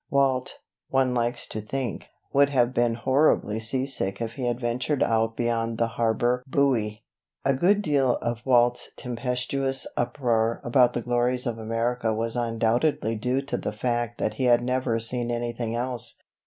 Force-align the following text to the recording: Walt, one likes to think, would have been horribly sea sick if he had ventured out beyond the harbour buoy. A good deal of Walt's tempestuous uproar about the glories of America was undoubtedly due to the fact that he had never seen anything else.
Walt, 0.09 0.57
one 0.89 1.13
likes 1.13 1.45
to 1.45 1.61
think, 1.61 2.07
would 2.33 2.49
have 2.49 2.73
been 2.73 2.95
horribly 2.95 3.59
sea 3.59 3.85
sick 3.85 4.19
if 4.19 4.33
he 4.33 4.47
had 4.47 4.59
ventured 4.59 5.03
out 5.03 5.37
beyond 5.37 5.77
the 5.77 5.89
harbour 5.89 6.41
buoy. 6.47 7.03
A 7.45 7.53
good 7.53 7.83
deal 7.83 8.15
of 8.15 8.41
Walt's 8.43 8.89
tempestuous 8.97 9.85
uproar 9.95 10.59
about 10.63 10.93
the 10.93 11.03
glories 11.03 11.45
of 11.45 11.59
America 11.59 12.15
was 12.15 12.35
undoubtedly 12.35 13.13
due 13.13 13.43
to 13.43 13.57
the 13.57 13.71
fact 13.71 14.17
that 14.17 14.33
he 14.33 14.45
had 14.45 14.63
never 14.63 14.97
seen 14.99 15.29
anything 15.29 15.75
else. 15.75 16.15